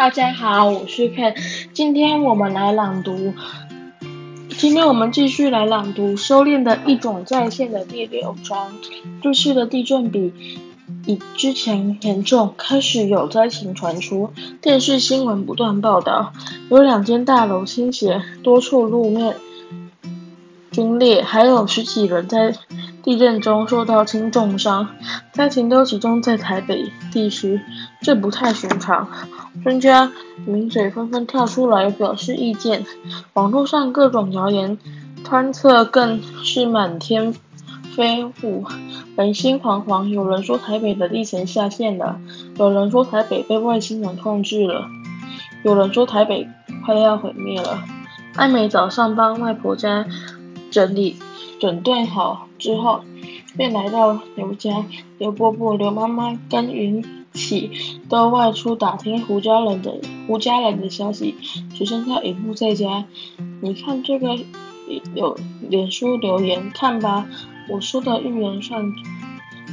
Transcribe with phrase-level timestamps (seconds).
[0.00, 1.36] 大家好，我是 Ken，
[1.74, 3.34] 今天我们来朗读，
[4.48, 8.72] 今天我们继续来朗读《修炼的一种再现》的第六章。
[9.20, 10.32] 这次的地震比
[11.04, 14.30] 以之前严重，开始有灾情传出，
[14.62, 16.32] 电视新闻不断报道，
[16.70, 19.36] 有两间大楼倾斜，多处路面
[20.74, 22.54] 龟裂，还有十几人在
[23.02, 24.88] 地震中受到轻重伤，
[25.32, 27.60] 灾情都集中在台北地区，
[28.02, 29.08] 这不太寻常。
[29.64, 30.12] 专家
[30.46, 32.84] 名嘴纷纷跳出来表示意见，
[33.32, 34.78] 网络上各种谣言
[35.24, 37.34] 揣测更是满天
[37.96, 38.64] 飞舞，
[39.16, 40.06] 人心惶惶。
[40.06, 42.20] 有人说台北的地层下陷了，
[42.58, 44.84] 有人说台北被外星人控制了，
[45.64, 46.46] 有人说台北
[46.84, 47.82] 快要毁灭了。
[48.36, 50.06] 艾美早上帮外婆家
[50.70, 51.16] 整理
[51.58, 52.46] 整顿好。
[52.58, 53.02] 之后，
[53.56, 54.84] 便来到刘家。
[55.16, 57.02] 刘伯伯、刘妈妈跟云
[57.32, 57.70] 起
[58.08, 61.34] 都外出打听胡家人的胡家人的消息，
[61.74, 63.06] 只剩下尹木在家。
[63.62, 64.38] 你看这个
[65.14, 65.38] 有
[65.70, 67.26] 脸书留言，看吧，
[67.70, 68.92] 我说的预言算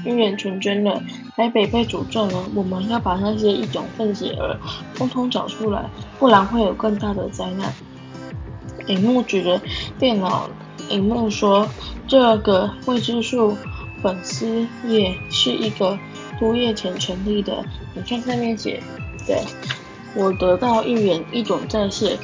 [0.06, 1.03] 预言成真了，
[1.36, 2.45] 台北被诅咒了。
[2.56, 4.58] 我们要把那些异种混血儿
[4.95, 7.73] 通通找出来，不然会有更大的灾难。
[8.88, 9.62] 尹木指着
[10.00, 10.50] 电脑。
[10.90, 11.68] 荧幕说
[12.08, 13.56] ：“这个未知数
[14.02, 15.98] 粉丝页是一个
[16.40, 17.66] 多月前成立的。
[17.94, 18.82] 你看上面写
[19.26, 19.44] 对，
[20.16, 22.18] 我得到预言，一种再现，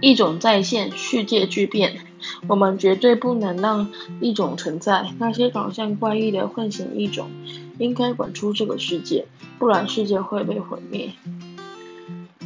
[0.00, 1.98] 一种再现，世界巨变。
[2.46, 5.10] 我们绝对不能让一种存在。
[5.18, 7.30] 那些长相怪异的混血异种，
[7.78, 9.26] 应该滚出这个世界，
[9.58, 11.12] 不然世界会被毁灭。”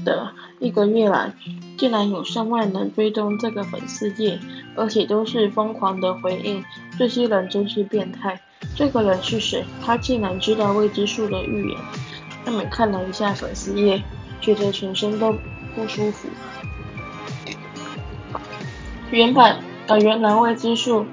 [0.04, 1.34] 的一个月来，
[1.78, 4.38] 竟然有上万人追踪这个粉丝页，
[4.74, 6.62] 而且都是疯狂的回应。
[6.98, 8.40] 这些人真是变态。
[8.74, 9.64] 这个人是谁？
[9.82, 11.78] 他竟然知道未知数的预言。
[12.44, 14.02] 他们看了一下粉丝页，
[14.40, 15.32] 觉得全身都
[15.74, 16.28] 不舒服。
[19.10, 21.06] 原版呃，原来未知数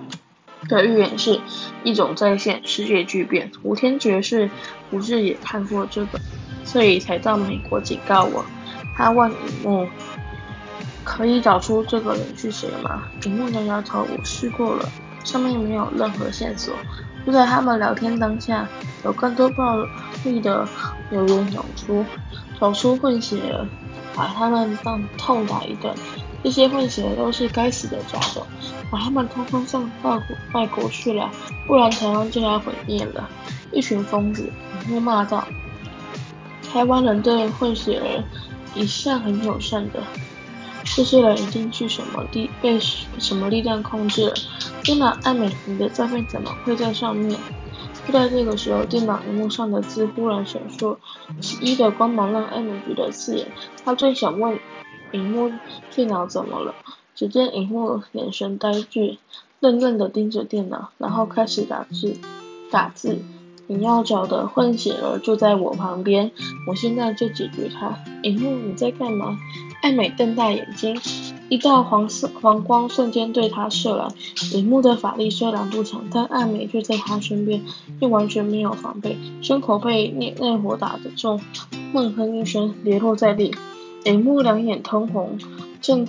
[0.67, 1.39] 的预言是
[1.83, 3.51] 一种再现，世界巨变。
[3.61, 4.49] 吴天爵士
[4.89, 6.19] 不是也看过这个，
[6.63, 8.43] 所以才到美国警告我。
[8.97, 9.87] 他问尹木
[11.05, 14.89] ：“可以找出这个人是谁吗？”尹木摇摇头：“我试过了，
[15.23, 16.73] 上面没有任何线索。”
[17.25, 18.67] 就在他们聊天当下，
[19.03, 19.77] 有更多暴
[20.23, 20.67] 力的
[21.09, 22.05] 留言涌出，
[22.59, 23.65] 找出混血儿，
[24.13, 25.95] 把他们当痛打一顿。
[26.43, 28.45] 这些混血儿都是该死的杂种，
[28.91, 30.21] 把他们通通送到
[30.53, 31.31] 外国去了，
[31.65, 33.27] 不然台湾就要毁灭了。
[33.71, 34.47] 一群疯子！
[34.85, 35.43] 尹木骂道
[36.71, 38.23] ：“台湾人对混血儿。”
[38.75, 40.03] 一向很友善的，
[40.85, 44.33] 这些人一定是什么力被什么力量控制了？
[44.83, 47.37] 电脑，艾美，你的照片怎么会在上面？
[48.07, 50.97] 就在这个时候，电脑荧幕上的字忽然闪烁，
[51.41, 53.47] 奇异的光芒让艾美觉得刺眼。
[53.83, 54.57] 他最想问
[55.11, 55.51] 荧幕
[55.93, 56.73] 电脑怎么了？
[57.15, 59.17] 只见荧幕眼神呆滞，
[59.59, 62.15] 愣愣的盯着电脑，然后开始打字，
[62.71, 63.17] 打字。
[63.67, 66.31] 你要找的混血儿就在我旁边，
[66.69, 67.97] 我现在就解决他。
[68.21, 69.35] 荧幕，你在干嘛？
[69.85, 70.99] 艾美瞪大眼睛，
[71.47, 74.07] 一道黄色黄光瞬间对她射来。
[74.51, 77.61] 荧幕的法力虽然不强，但艾美就在他身边，
[77.99, 81.39] 又完全没有防备，胸口被内内火打得重，
[81.93, 83.53] 闷哼一声，跌落在地。
[84.05, 85.37] 荧幕两眼通红，
[85.81, 86.07] 正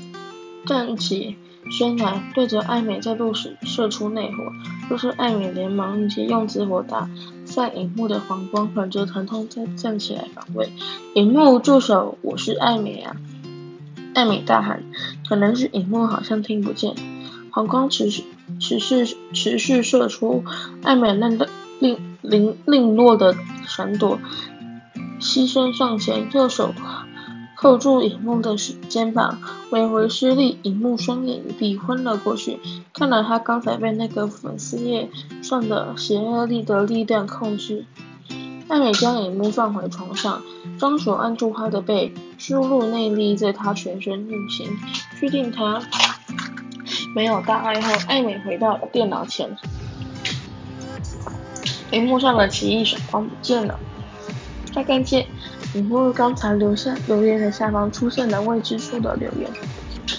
[0.64, 1.36] 站起
[1.70, 4.36] 身来，对着艾美再度射射出内火。
[4.88, 7.10] 就是艾美连忙一起用紫火打
[7.44, 10.72] 散荧幕的黄光，忍着疼痛再站起来防卫。
[11.14, 12.16] 荧幕住手！
[12.22, 13.14] 我是艾美啊！
[14.16, 14.82] 艾美大喊。
[15.28, 16.94] 可能是荧幕好像听不见。
[17.50, 18.24] 黄光持续
[18.58, 20.42] 持续持续射出，
[20.82, 23.34] 艾美愣的令零零落的
[23.66, 24.18] 闪躲，
[25.20, 26.72] 牺牲上前，右手。
[27.58, 28.54] 扣住荧幕的
[28.88, 29.38] 肩膀，
[29.70, 32.60] 微微施力，荧幕双眼一闭，昏了过去。
[32.92, 35.08] 看来他刚才被那个粉丝页
[35.40, 37.86] 上的邪恶力的力量控制。
[38.68, 40.42] 艾美将荧幕放回床上，
[40.78, 44.76] 双手按住他的背，输入内力在他全身运行，
[45.20, 45.80] 确定他
[47.14, 49.56] 没有大碍后，艾美回到电脑前。
[51.92, 53.78] 荧幕上的奇异闪光不见了，
[54.74, 55.26] 再看见。
[55.74, 59.50] 荧幕刚才留下留言的下方出现了未知数的留言，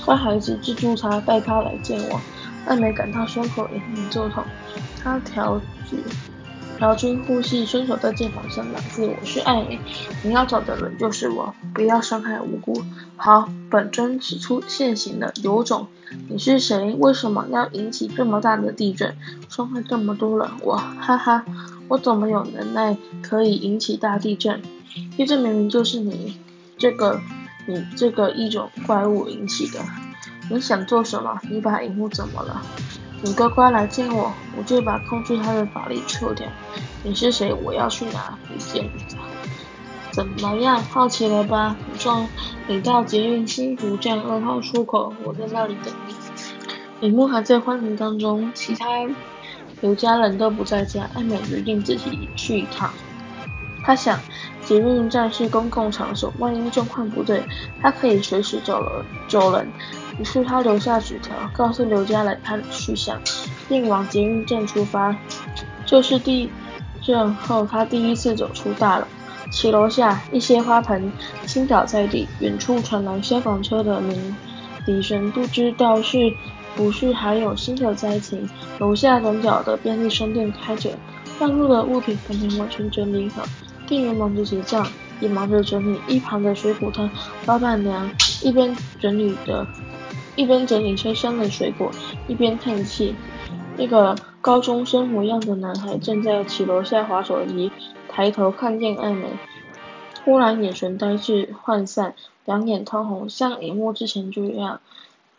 [0.05, 2.21] 乖孩子，记住他，带他来见我。
[2.65, 4.43] 艾美感到胸口隐隐作痛，
[5.01, 5.97] 她调举
[6.77, 9.79] 调均呼吸，伸手在键盘上打字：“我是艾美，
[10.23, 12.83] 你要找的人就是我，不要伤害无辜。”
[13.17, 15.87] 好，本尊使出现形了，有种！
[16.29, 16.93] 你是谁？
[16.99, 19.17] 为什么要引起这么大的地震，
[19.49, 20.47] 伤害这么多人？
[20.61, 21.43] 我哈哈，
[21.87, 24.61] 我怎么有能耐可以引起大地震？
[25.17, 26.37] 地震明明就是你
[26.77, 27.19] 这个
[27.65, 29.79] 你这个异种怪物引起的。
[30.51, 31.39] 你想做什么？
[31.49, 32.61] 你把萤幕怎么了？
[33.21, 36.47] 你乖乖来见我，我就把控制他的法力撤掉。
[37.03, 37.51] 你是谁？
[37.51, 38.87] 我要去哪里见？
[40.11, 40.81] 怎么样？
[40.83, 41.75] 好奇了吧？
[41.91, 42.27] 你说
[42.67, 46.13] 你到捷运新竹站二号出口，我在那里等你。
[46.99, 48.87] 李牧还在欢迎当中，其他
[49.81, 51.09] 刘家人都不在家。
[51.15, 52.91] 艾美决定自己去一趟。
[53.83, 54.19] 他想，
[54.63, 57.43] 捷运站是公共场所，万一状况不对，
[57.81, 59.67] 他可以随时走了走人。
[60.19, 63.21] 于是他留下纸条，告诉刘家来他的去向，
[63.69, 65.15] 并往捷运站出发。
[65.85, 66.49] 这是地
[67.01, 69.05] 震后他第一次走出大楼。
[69.49, 71.11] 骑楼下，一些花盆
[71.45, 74.35] 倾倒在地，远处传来消防车的鸣
[74.85, 76.33] 笛声，不知道是
[76.75, 78.49] 不是还有新的灾情。
[78.79, 80.91] 楼下转角的便利商店开着，
[81.39, 83.43] 乱落的物品还没完全整理好。
[83.87, 84.85] 店员忙着结账，
[85.21, 87.09] 也忙着整理一旁的水果摊。
[87.45, 88.11] 老板娘
[88.43, 89.65] 一边整理着，
[90.37, 91.91] 一边整理车厢的水果，
[92.29, 93.13] 一边叹气。
[93.75, 97.71] 那个高中生模样的男孩正在骑楼下滑手机，
[98.07, 99.27] 抬头看见艾美，
[100.23, 102.13] 忽然眼神呆滞涣散，
[102.45, 104.79] 两眼通红，像荧幕之前这样。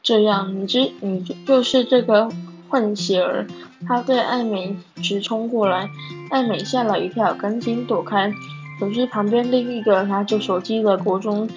[0.03, 2.29] 这样，你知你就是这个
[2.69, 3.47] 混血儿。
[3.87, 5.89] 他对艾美直冲过来，
[6.31, 8.33] 艾美吓了一跳，赶紧躲开。
[8.81, 11.49] 可是旁边另一个拿着手机的国中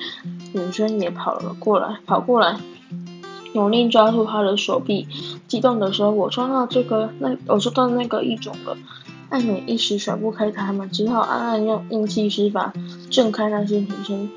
[0.54, 2.58] 女生也跑了过来，跑过来，
[3.54, 5.08] 用力抓住他的手臂，
[5.48, 8.78] 激动地说：“我抓到这个，那我抓到那个异种了。”
[9.30, 12.74] 艾美一时甩不开他们，只好暗暗用硬气施法
[13.10, 14.30] 震开那些女生。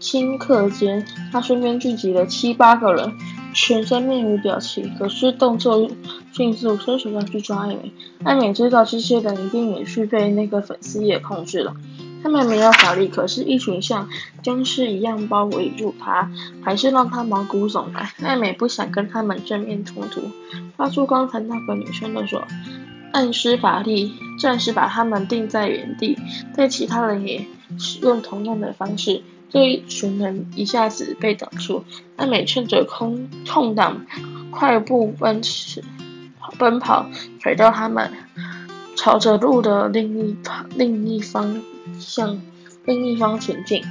[0.00, 3.12] 顷刻间，他身边聚集了七八个人。
[3.52, 5.90] 全身面无表情，可是动作
[6.30, 7.92] 迅速，伸手要去抓艾美。
[8.22, 11.74] 艾美知道这些人一定也是被那个粉丝也控制了。
[12.22, 14.08] 他们没有法力，可是，一群像
[14.42, 16.30] 僵尸一样包围住他，
[16.62, 18.08] 还是让他毛骨悚然。
[18.22, 20.22] 艾美不想跟他们正面冲突，
[20.76, 22.42] 抓住刚才那个女生的手，
[23.12, 26.18] 暗施法力，暂时把他们定在原地。
[26.54, 27.46] 对其他人也
[27.78, 29.22] 使用同样的方式。
[29.48, 31.84] 这一群人一下子被挡住，
[32.16, 34.06] 艾美趁着空空档，
[34.52, 35.82] 快步奔驰，
[36.56, 37.06] 奔跑，
[37.40, 38.12] 甩掉他们，
[38.94, 41.60] 朝着路的另一旁另一方
[42.00, 42.40] 向
[42.86, 43.84] 另一方前进。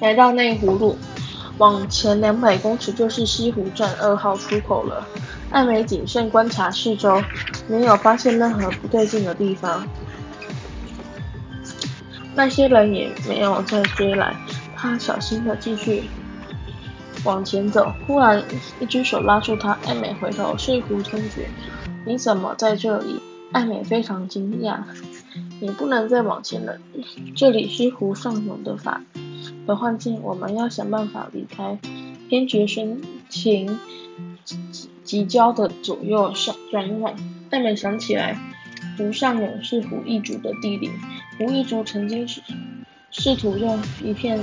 [0.00, 0.98] 来到内湖路，
[1.58, 5.06] 往前两百公尺就是西湖站二号出口了。
[5.50, 7.22] 艾美谨慎观察四周，
[7.68, 9.86] 没有发现任何不对劲的地方。
[12.34, 14.34] 那些人也没有再追来，
[14.74, 16.04] 他小心地继续
[17.22, 17.92] 往前走。
[18.06, 18.42] 忽然，
[18.80, 21.46] 一只手拉住他，艾美回头，是胡天觉。
[22.06, 23.20] 你怎么在这里？
[23.52, 24.80] 艾美非常惊讶。
[25.60, 26.78] 你不能再往前了，
[27.36, 29.02] 这里是湖上涌的法
[29.66, 31.78] 的幻境，我们要想办法离开。
[32.28, 33.78] 天觉深情
[34.44, 37.14] 急急焦的左右上转往，
[37.50, 38.36] 艾美想起来，
[38.98, 40.90] 湖上涌是胡一族的地灵。
[41.38, 42.40] 胡一族曾经是
[43.12, 44.40] 试图用一片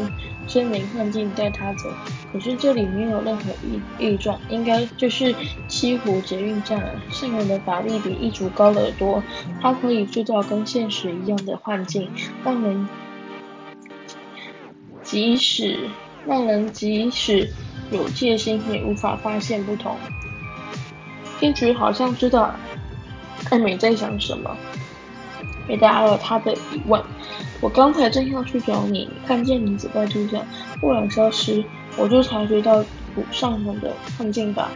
[0.47, 1.91] 森林幻境带他走，
[2.31, 5.33] 可是这里没有任何异异状，应该就是
[5.67, 6.91] 西湖捷运站了。
[7.09, 9.23] 上涌的法力比异族高得多，
[9.59, 12.11] 他可以制造跟现实一样的幻境，
[12.43, 12.87] 让人
[15.01, 15.89] 即使
[16.27, 17.49] 让人即使
[17.91, 19.97] 有戒心也无法发现不同。
[21.39, 22.53] 天菊好像知道
[23.49, 24.55] 艾美在想什么。
[25.69, 26.99] 回答了他的疑问。
[27.61, 30.41] 我刚才正要去找你，看见你走在路上，
[30.81, 31.63] 忽然消失，
[31.95, 32.83] 我就察觉到
[33.13, 34.71] 湖上涌的幻境吧。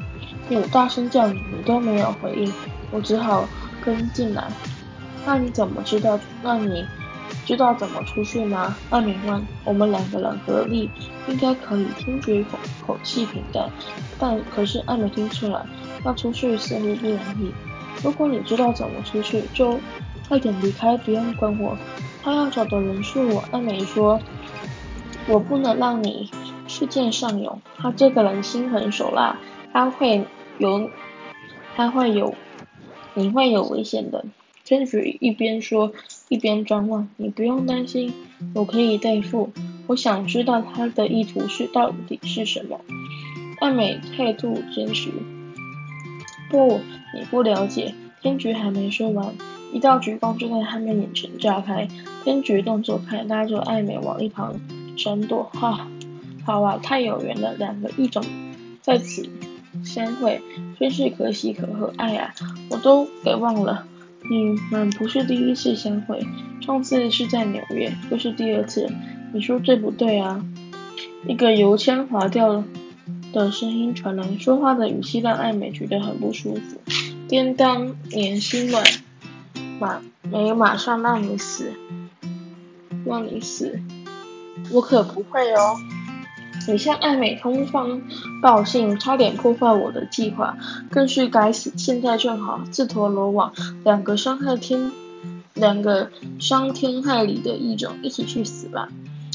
[0.50, 2.54] 我大声叫你，你都没有回应，
[2.92, 3.48] 我只好
[3.84, 4.46] 跟进来。
[5.26, 6.20] 那你怎么知道？
[6.44, 6.86] 那你
[7.46, 8.76] 知道怎么出去吗？
[8.92, 9.42] 艾美问。
[9.64, 10.92] 我们两个人合力，
[11.28, 11.88] 应该可以。
[11.98, 13.68] 听觉口口气平淡，
[14.20, 15.66] 但可是艾美听出来，
[16.06, 17.52] 要出去似乎不容易。
[18.04, 19.80] 如果你知道怎么出去，就。
[20.34, 21.78] 快点离开，不用管我。
[22.24, 23.44] 他要找的人是我。
[23.52, 24.20] 艾美说
[25.30, 26.28] ：“我不能让你
[26.68, 29.38] 去见上涌，他这个人心狠手辣，
[29.72, 30.26] 他会
[30.58, 30.90] 有，
[31.76, 32.34] 他会有，
[33.14, 34.26] 你会有危险的。”
[34.66, 35.94] 天菊一边说
[36.30, 38.12] 一边张望：“你不用担心，
[38.56, 39.52] 我可以对付。
[39.86, 42.82] 我想知道他的意图是到底是什么。”
[43.62, 45.12] 艾美态度坚持
[46.50, 46.80] ：“不，
[47.14, 49.36] 你不了解。”天菊还没说完。
[49.74, 51.88] 一道橘光就在他们眼前炸开，
[52.24, 54.60] 天菊动作快，拉着艾美往一旁
[54.96, 55.50] 闪躲。
[55.52, 55.88] 哈，
[56.46, 58.24] 好啊，太有缘了，两个异种
[58.82, 59.28] 在此
[59.84, 60.40] 相会，
[60.80, 61.92] 真是可喜可贺。
[61.98, 62.34] 哎呀，
[62.70, 63.86] 我都给忘了，
[64.30, 66.24] 你们不是第一次相会，
[66.62, 68.88] 上次是在纽约，这是第二次。
[69.34, 70.46] 你说对不对啊？
[71.28, 72.64] 一个油腔滑调
[73.32, 76.78] 的声音传来，说话的语气让艾美觉得很不舒服。
[77.28, 78.84] 叮当年心软，
[79.80, 81.74] 马没有马上让你死，
[83.06, 83.80] 让你死，
[84.72, 85.76] 我可不会哦。
[86.66, 88.02] 你向艾美通风
[88.42, 90.56] 报信，差点破坏我的计划，
[90.90, 91.74] 更是该死！
[91.76, 93.52] 现在正好自投罗网，
[93.84, 94.92] 两个伤害天，
[95.54, 98.88] 两个伤天害理的异种，一起去死吧！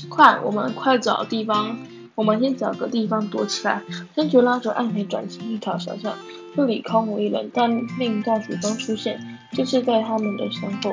[0.09, 1.77] 快，我们快找地方，
[2.15, 3.83] 我们先找个地方躲起来。
[4.15, 6.15] 天爵拉着艾美转进一条小巷，
[6.59, 10.93] 这里空无一人，但另一道曙光出现，就是在他们的身后。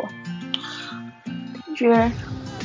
[1.25, 2.11] 天爵。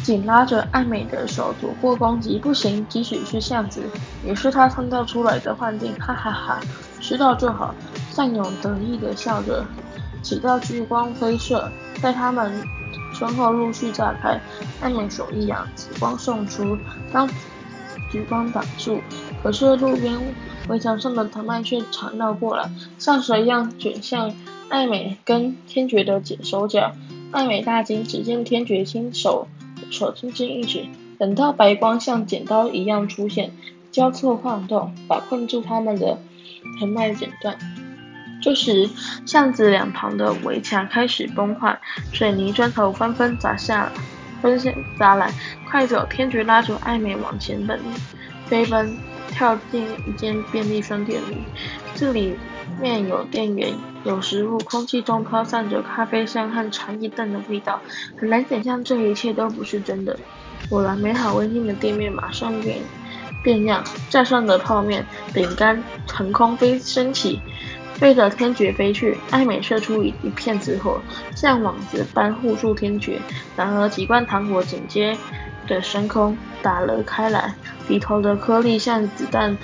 [0.03, 3.83] 紧拉着艾美的手躲过攻击，不行，即使是巷子，
[4.23, 6.61] 也是他创造出来的幻境，哈哈哈，
[7.01, 7.75] 知道就好。
[8.11, 9.65] 善勇得意地笑着，
[10.21, 11.71] 几道聚光飞射，
[12.03, 12.53] 在他们
[13.15, 14.39] 身后陆续炸开。
[14.83, 16.77] 艾美手一扬，紫光送出，
[17.11, 17.27] 将
[18.11, 19.01] 橘光挡住。
[19.43, 20.19] 可是路边
[20.69, 24.33] 围墙上的藤蔓却缠绕过来，像蛇一样卷向
[24.69, 26.93] 艾美跟天爵的手脚。
[27.33, 29.49] 艾美大惊，只见天爵亲手。
[29.91, 30.85] 手轻轻一指，
[31.19, 33.51] 等到白光像剪刀一样出现，
[33.91, 36.19] 交错晃动，把困住他们的
[36.79, 37.57] 藤蔓剪断。
[38.43, 38.89] 这时，
[39.27, 41.81] 巷子两旁的围墙开始崩坏，
[42.13, 43.91] 水泥砖头纷纷砸下，
[44.43, 45.33] 纷纷砸来。
[45.71, 46.07] 快走！
[46.11, 47.81] 天爵拉着艾美往前奔，
[48.47, 48.97] 飞奔，
[49.41, 51.39] 跳进一间便利商店里。
[51.95, 52.37] 这里
[52.79, 53.73] 面有店员，
[54.05, 57.81] 有食物，空气中飘散着咖啡香和茶叶蛋的味道，
[58.19, 60.15] 很难想象这一切都不是真的。
[60.69, 62.81] 果然，美好温馨的店面马上变
[63.43, 67.41] 变样，架上的泡面、饼干腾空飞升起，
[68.01, 69.19] 对着天爵飞去。
[69.31, 71.01] 艾美射出一一片紫火，
[71.37, 73.21] 像网子般护住天爵。
[73.57, 75.17] 然而，几罐糖果紧接
[75.67, 77.55] 着升空打了开来，
[77.89, 79.57] 里头的颗粒像子弹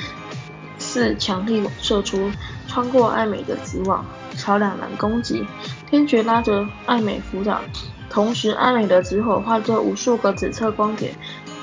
[0.78, 2.31] 似强力射出。
[2.69, 4.05] 穿过艾美的紫网，
[4.37, 5.47] 朝两人攻击。
[5.88, 7.62] 天爵拉着艾美扶挡，
[8.11, 11.14] 同时艾美的紫火化作无数个紫色光点，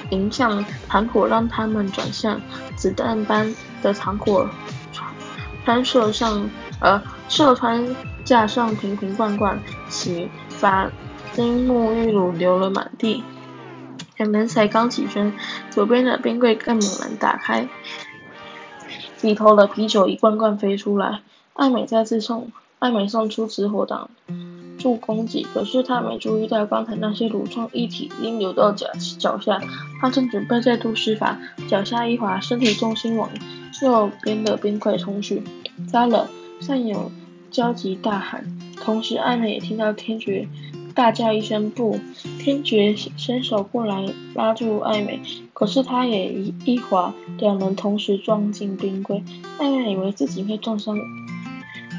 [0.09, 2.41] 迎向糖果，让他们转向。
[2.75, 3.53] 子弹般
[3.83, 4.49] 的糖果
[5.63, 6.49] 穿射上，
[6.79, 10.91] 而，射穿架上瓶瓶罐罐，洗发
[11.33, 13.23] 精、沐浴乳流了满地。
[14.17, 15.33] 两人才刚起身，
[15.69, 17.67] 左边的冰柜更猛然打开。
[19.21, 21.21] 里头的啤酒一罐罐飞出来，
[21.53, 24.09] 艾美再次送艾美送出紫火挡
[24.77, 28.87] 住攻击，可是她没注意到刚才那些乳状液体已流到脚
[29.17, 29.61] 脚下，
[30.01, 31.37] 她正准备再度施法，
[31.69, 33.29] 脚下一滑，身体重心往
[33.81, 35.41] 右边的冰柜冲去，
[35.91, 36.29] 糟了！
[36.63, 37.11] 善友
[37.51, 38.45] 焦急大喊，
[38.77, 40.47] 同时艾美也听到天爵。
[40.95, 41.99] 大叫一声不！
[42.39, 45.19] 天爵伸手过来拉住艾美，
[45.51, 49.21] 可是他也一一滑，两人同时撞进冰柜。
[49.59, 50.95] 艾美以为自己会撞上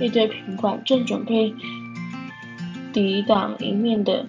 [0.00, 1.52] 一堆瓶罐，正准备
[2.92, 4.24] 抵挡迎面的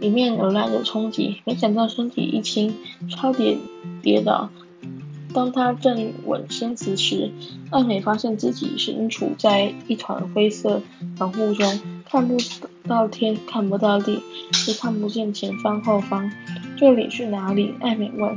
[0.00, 2.74] 迎面而来的冲击，没想到身体一轻，
[3.08, 3.58] 差点
[4.02, 4.50] 跌倒。
[5.34, 7.30] 当他正稳身子时，
[7.70, 10.82] 艾美发现自己身处在一团灰色
[11.18, 12.36] 浓雾中，看不
[12.88, 14.22] 到天，看不到地，
[14.66, 16.30] 也看不见前方后方。
[16.78, 17.74] 这里是哪里？
[17.80, 18.36] 艾美问。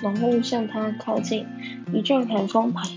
[0.00, 1.44] 浓雾向他靠近，
[1.92, 2.88] 一阵寒风寒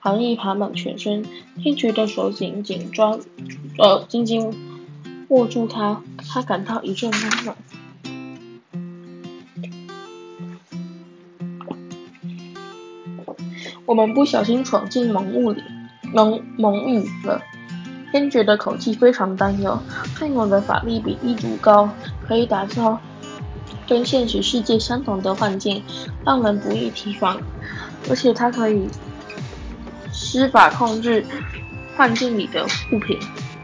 [0.00, 1.24] 寒意爬满全身。
[1.62, 3.18] 天爵的手紧紧抓，
[3.78, 4.52] 呃，紧紧
[5.28, 7.56] 握住他，他感到一阵温暖。
[13.88, 15.64] 我们不小心闯进蒙雾里，
[16.12, 17.40] 蒙蒙雨了。
[18.12, 19.80] 天爵的口气非常担忧。
[20.14, 21.88] 善勇的法力比异族高，
[22.26, 23.00] 可以打造
[23.88, 25.82] 跟现实世界相同的幻境，
[26.22, 27.40] 让人不易提防。
[28.10, 28.90] 而且他可以
[30.12, 31.24] 施法控制
[31.96, 33.18] 幻境里的物品。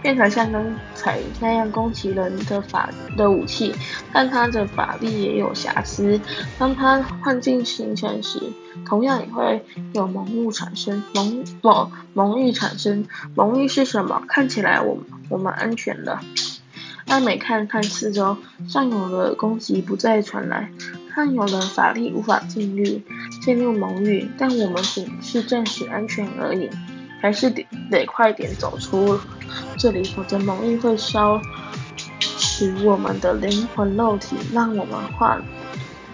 [0.05, 0.63] 变成像刚
[0.95, 3.75] 才那样攻击人的法的武器，
[4.13, 6.21] 但他的法力也有瑕疵。
[6.59, 8.39] 当他幻境形成时，
[8.85, 11.03] 同样也会有蒙雾产生。
[11.15, 14.23] 蒙蒙蒙域产生，蒙域是什么？
[14.29, 14.99] 看起来我
[15.31, 16.21] 我们安全了。
[17.07, 18.37] 艾美看看四周，
[18.69, 20.71] 善勇的攻击不再传来，
[21.15, 23.01] 善勇的法力无法进入
[23.41, 26.69] 进入蒙域，但我们仅是暂时安全而已。
[27.23, 29.19] 还是得得快点走出
[29.77, 31.41] 这里，否则蒙域会烧
[32.39, 35.39] 蚀我们的灵魂肉体，让我们化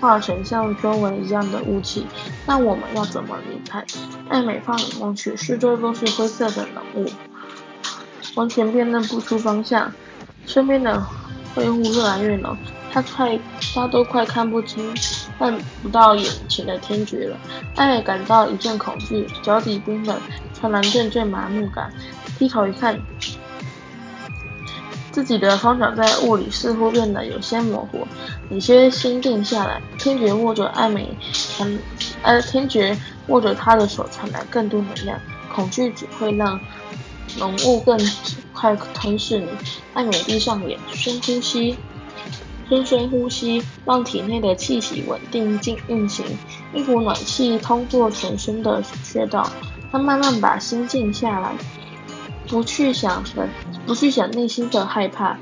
[0.01, 2.07] 化成像周围一样的雾气。
[2.47, 3.85] 那我们要怎么离开？
[4.29, 7.11] 艾美放眼望去，四周都是灰色的浓雾，
[8.35, 9.93] 完全辨认不出方向。
[10.47, 11.01] 身边的
[11.55, 12.57] 灰雾越来越浓，
[12.91, 13.39] 他快，
[13.75, 14.93] 他都快看不清，
[15.39, 17.37] 看不到眼前的天爵了。
[17.77, 20.19] 艾美感到一阵恐惧，脚底冰冷，
[20.55, 21.93] 传来阵阵麻木感。
[22.39, 22.99] 低头一看，
[25.13, 28.07] 自己的双脚在雾里似乎变得有些模糊，
[28.49, 29.81] 有些心定下来。
[29.99, 31.09] 天爵握着艾美，
[31.57, 31.79] 传，
[32.23, 35.19] 呃，天爵握着他的手，传来更多能量。
[35.53, 36.61] 恐惧只会让
[37.39, 37.99] 浓雾更
[38.53, 39.49] 快吞噬你。
[39.95, 41.77] 艾美闭上眼，深呼吸，
[42.69, 46.25] 深深呼吸，让体内的气息稳定进运行。
[46.73, 49.51] 一股暖气通过全身的穴道。
[49.91, 51.53] 她慢慢把心静下来，
[52.51, 53.23] 不去想，
[53.87, 55.39] 不去想内心的害怕。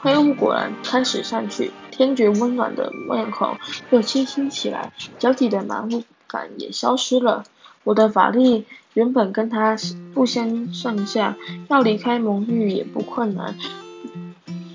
[0.00, 3.56] 黑雾果然开始散去，天觉温暖的面孔
[3.90, 7.42] 又清晰起来，脚底的麻木感也消失了。
[7.82, 9.76] 我的法力原本跟他
[10.14, 11.36] 不相上下，
[11.68, 13.56] 要离开蒙域也不困难。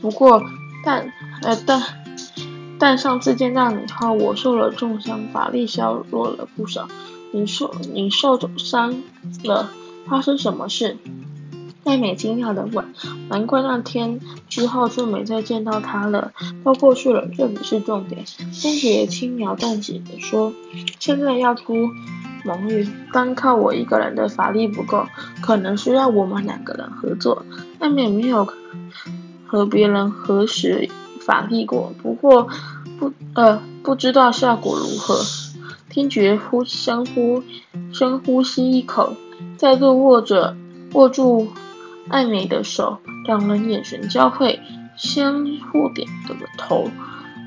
[0.02, 0.44] 不过，
[0.84, 1.14] 但
[1.44, 1.82] 呃但
[2.78, 6.90] 但上次见到你后，我受了重伤，法力削弱了不少。
[7.32, 9.02] 你受你受伤
[9.46, 9.72] 了？
[10.10, 10.98] 发生什么事？
[11.84, 12.94] 艾美惊讶的问。
[13.30, 14.20] 难怪那天
[14.50, 16.32] 之后就没再见到他了。
[16.64, 18.24] 都过去了，这不是重点。
[18.52, 20.54] 天爵轻描淡写地说
[21.00, 21.90] ：“现在要出。”
[22.44, 25.06] 蒙玉，单靠我一个人的法力不够，
[25.44, 27.46] 可能需要我们两个人合作。
[27.78, 28.48] 艾美没有
[29.46, 32.48] 和别人合使法力过，不过
[32.98, 35.20] 不呃不知道效果如何。
[35.88, 37.44] 听觉呼深呼
[37.94, 39.14] 深呼吸一口，
[39.56, 40.58] 再度握着
[40.94, 41.48] 握住
[42.10, 44.60] 艾美的手，两人眼神交汇，
[44.98, 46.90] 相互点了头。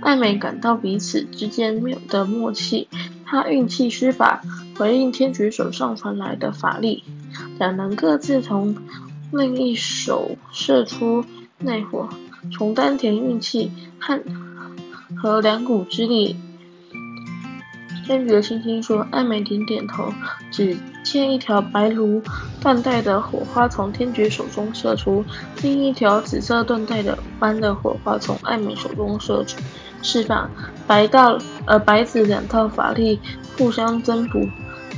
[0.02, 2.88] 艾美感到彼此之间没有的默契，
[3.24, 4.42] 她运气施法。
[4.76, 7.04] 回应天爵手上传来的法力，
[7.58, 8.76] 两人各自从
[9.30, 11.24] 另一手射出
[11.58, 12.08] 内火，
[12.52, 13.70] 从丹田运气
[14.00, 14.20] 和
[15.16, 16.36] 和两股之力。
[18.04, 20.12] 天爵轻轻说：“艾美点点头。”
[20.50, 22.20] 只见一条白如
[22.60, 25.24] 缎带的火花从天爵手中射出，
[25.62, 29.60] 另一条紫色缎带的般的火花从艾美手中射出，
[30.02, 30.50] 释放
[30.86, 33.20] 白道呃白紫两套法力
[33.56, 34.48] 互相增补。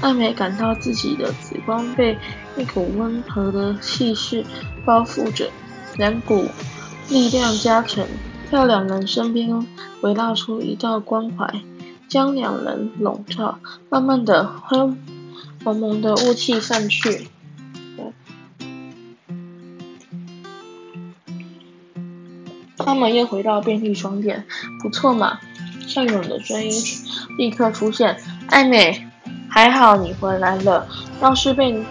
[0.01, 2.17] 艾美感到自己的紫光被
[2.57, 4.45] 一股温和的气势
[4.85, 5.49] 包覆着，
[5.97, 6.45] 两股
[7.09, 8.07] 力量加成，
[8.51, 9.67] 在两人身边
[10.03, 11.63] 围绕出一道光环，
[12.09, 13.59] 将两人笼罩。
[13.89, 14.45] 慢慢的，
[15.67, 17.27] 蒙蒙的雾气散去，
[22.79, 24.47] 他们又回到便利商店。
[24.81, 25.41] 不错嘛，
[25.89, 26.71] 尚勇的声音
[27.37, 29.09] 立刻出现，艾美。
[29.49, 30.87] 还好你回来了，
[31.21, 31.85] 要是被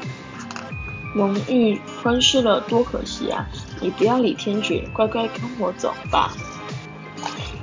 [1.14, 3.46] 蒙玉吞噬了，多可惜啊！
[3.82, 6.32] 你不要理天爵，乖乖跟我走吧。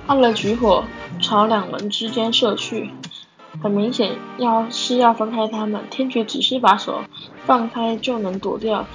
[0.06, 0.84] 他的举火
[1.22, 2.90] 朝两人之间射去，
[3.60, 5.82] 很明显要是要分开他们。
[5.90, 7.02] 天爵只是把手
[7.44, 8.86] 放开就能躲掉，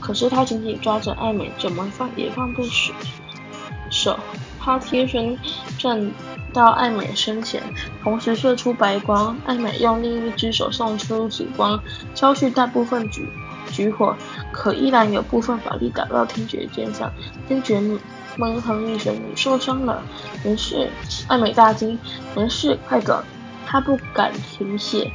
[0.00, 2.92] 可是他紧紧抓着艾美，怎么放也放不手。
[3.90, 4.18] 手，
[4.60, 5.38] 他贴身
[5.78, 6.10] 站。
[6.52, 7.60] 到艾美身前，
[8.04, 9.36] 同时射出白光。
[9.44, 11.82] 艾美用另一只手送出紫光，
[12.14, 13.28] 消去大部分举
[13.72, 14.14] 举火，
[14.52, 17.12] 可依然有部分法力打到天爵肩上。
[17.48, 17.80] 天爵
[18.36, 20.00] 闷哼一声：“你受伤了
[20.46, 20.88] ？”“没事。”
[21.26, 21.98] 艾美大惊
[22.36, 23.20] ：“没事，快走！”
[23.66, 25.10] 他不敢停歇，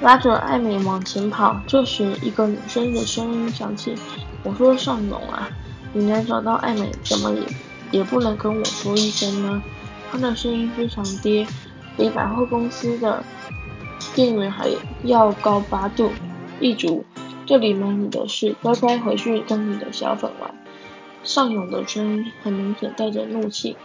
[0.00, 1.60] 拉着艾美往前跑。
[1.66, 3.94] 这时，一个女生的声音响起
[4.42, 5.48] ：“我说尚勇啊，
[5.92, 7.42] 你能找到艾美，怎么也
[7.90, 9.62] 也不能跟我说一声呢？”
[10.10, 11.46] 他的声音非常低，
[11.96, 13.22] 比百货公司的
[14.14, 14.68] 店员还
[15.02, 16.10] 要高八度。
[16.60, 17.04] 一主，
[17.46, 20.54] 这里没你的事，乖乖回去跟你的小粉玩。
[21.24, 23.76] 尚勇的声音很明显带着怒气。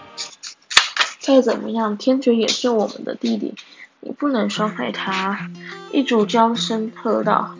[1.19, 3.53] 再怎么样，天爵也是我们的弟弟，
[3.99, 5.51] 你不能伤害他。
[5.91, 7.55] 一主娇声喝道：“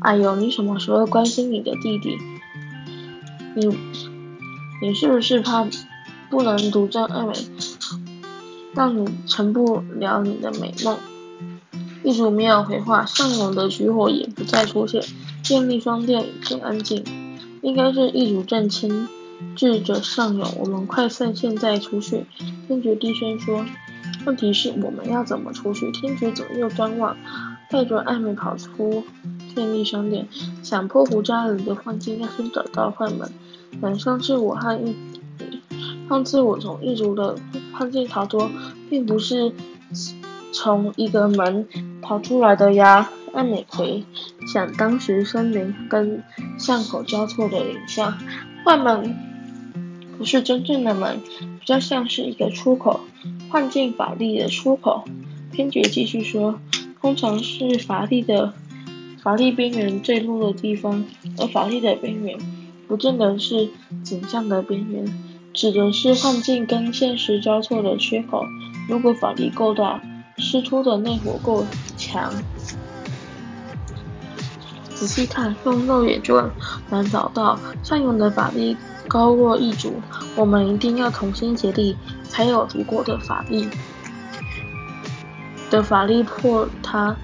[0.00, 2.18] 哎呦，你什么时候关心你的弟弟？
[3.54, 3.76] 你，
[4.82, 5.68] 你是不是怕
[6.30, 7.34] 不能独占艾美？”
[8.74, 10.98] 让你成不了你的美梦。
[12.02, 15.00] 一主没有回话，尚勇的举火也不再出现。
[15.46, 17.04] 便利商店一片安静，
[17.62, 18.90] 应该是一主正牵
[19.56, 20.48] 智者尚勇。
[20.58, 22.26] 我们快趁，现在出去。
[22.66, 23.64] 天爵低声说
[24.26, 27.16] ：“问题是我们要怎么出去？”天爵左右张望，
[27.70, 29.04] 带着艾美跑出
[29.54, 30.26] 便利商店，
[30.62, 33.30] 想破胡渣里的幻境，要先找到坏门。
[33.80, 34.94] 晚上是我和一。
[36.08, 37.34] 上次我从异族的
[37.72, 38.50] 幻境逃脱，
[38.90, 39.52] 并不是
[40.52, 41.66] 从一个门
[42.02, 43.10] 逃出来的呀。
[43.32, 44.04] 艾美回
[44.52, 46.22] 想当时森林跟
[46.56, 48.16] 巷口交错的景象，
[48.64, 49.16] 坏门
[50.16, 51.20] 不是真正的门，
[51.60, 53.00] 比较像是一个出口，
[53.50, 55.04] 幻境法力的出口。
[55.52, 56.58] 天爵继续说，
[57.00, 58.52] 通常是法力的
[59.22, 61.04] 法力边缘最弱的地方，
[61.38, 62.38] 而法力的边缘
[62.88, 63.68] 不见得是
[64.02, 65.06] 景象的边缘，
[65.52, 68.42] 指的是幻境跟现实交错的缺口。
[68.88, 70.02] 如果法力够大，
[70.36, 71.64] 释出的内火够
[71.96, 72.32] 强，
[74.94, 76.50] 仔细看，用肉眼就
[76.90, 77.58] 能找到。
[77.82, 78.76] 上勇的法力
[79.08, 80.00] 高过异族，
[80.36, 81.96] 我们一定要同心协力，
[82.28, 83.68] 才有足够的法力
[85.70, 87.16] 的法力破他。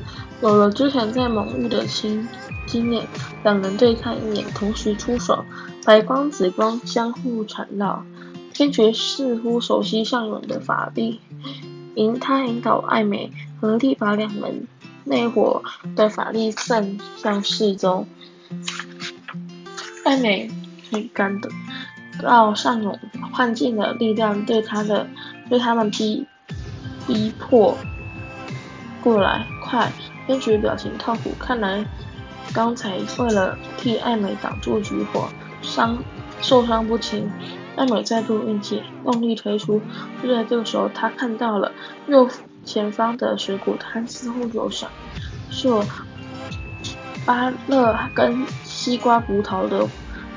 [0.43, 2.27] 有了之前在蒙域的经
[2.67, 3.07] 经验，
[3.43, 5.45] 两人对看一眼，同时出手，
[5.85, 8.05] 白光紫光相互缠绕。
[8.53, 11.21] 天爵似乎熟悉上勇的法力，
[11.95, 14.67] 引他引导艾美合力把两人
[15.05, 15.63] 内火
[15.97, 18.07] 的法力散向四周。
[20.05, 20.51] 艾美
[20.91, 21.49] 可以感得
[22.21, 22.99] 到上勇
[23.33, 25.07] 幻境的力量对他的
[25.49, 26.27] 对他们逼
[27.07, 27.77] 逼迫
[29.03, 29.91] 过来，快！
[30.27, 31.85] 天爵表情痛苦，看来
[32.53, 35.29] 刚才为了替艾美挡住举火，
[35.61, 35.99] 伤
[36.41, 37.29] 受伤不轻。
[37.77, 39.81] 艾美再度运气，用力推出。
[40.23, 41.73] 就在这个时候，他看到了
[42.07, 42.29] 右
[42.65, 44.89] 前方的水果摊，似乎有闪
[45.51, 45.83] 烁
[47.25, 49.89] 芭乐跟西瓜葡萄的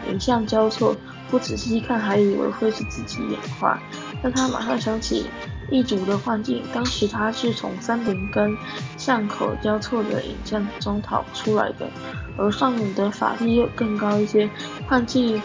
[0.09, 0.95] 影像交错。
[1.33, 3.75] 不仔细看，还以为会是自己眼花，
[4.21, 5.25] 但他马上想起
[5.71, 8.55] 一族的幻境，当时他是从山林跟
[8.97, 11.89] 巷口交错的影像中逃出来的，
[12.37, 14.47] 而上面的法力又更高一些，
[14.87, 15.41] 幻境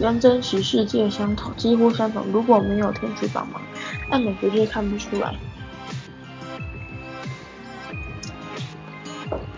[0.00, 2.24] 跟真实世界相同，几乎相同。
[2.32, 3.60] 如果没有天主帮忙，
[4.08, 5.34] 艾美绝对看不出来。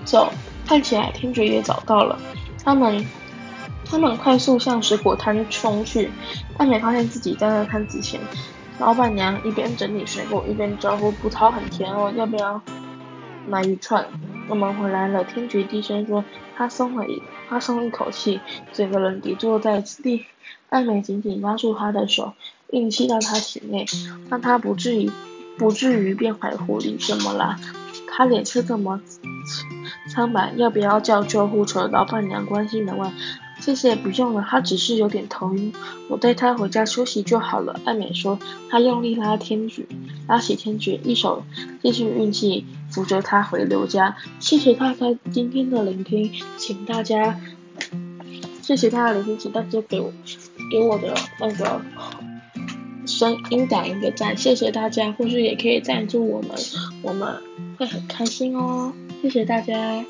[0.05, 0.33] 走，
[0.67, 2.19] 看起来天爵也找到了，
[2.65, 3.07] 他们。
[3.95, 6.11] 他们快速向水果摊冲去，
[6.59, 8.21] 艾美发现自己站在摊子前，
[8.81, 12.61] 老板娘一边整理水果，一边招呼：“葡萄很甜哦，要不要
[13.49, 14.05] 买一串？”
[14.51, 16.25] 我们回来了，天爵低声说。
[16.57, 18.41] 他松了一，他松一口气，
[18.73, 20.27] 整个人跌坐在地。
[20.71, 22.33] 艾美紧紧拉住他的手，
[22.71, 23.87] 运气到他体内，
[24.29, 25.09] 让他不至于
[25.57, 26.99] 不至于变坏狐狸。
[27.07, 27.61] 怎么啦？
[28.09, 29.01] 他脸色这么
[30.11, 31.87] 苍白，要不要叫救护车？
[31.87, 33.13] 老板娘关心地问。
[33.65, 35.73] 谢谢，不用了，他只是有点头晕，
[36.11, 37.81] 我带他回家休息就好了。
[37.87, 39.87] 艾美说，他用力拉天爵，
[40.29, 41.43] 拉起天爵，一手
[41.83, 44.15] 继续运气，扶着他回刘家。
[44.39, 47.41] 谢谢大家今天的聆听，请大家，
[48.61, 50.13] 谢谢大家聆听，请大家给我
[50.71, 51.81] 给我的那个
[53.07, 56.51] 声音打一个赞，谢谢大家，或许也可以赞助我们，
[57.01, 57.35] 我们
[57.79, 58.93] 会很开心哦。
[59.23, 60.03] 谢谢大家。